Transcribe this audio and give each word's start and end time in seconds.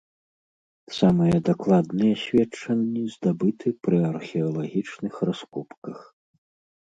Самыя 0.99 1.35
дакладныя 1.49 2.15
сведчанні 2.23 3.03
здабыты 3.15 3.67
пры 3.87 3.97
археалагічных 4.11 5.13
раскопках. 5.29 5.99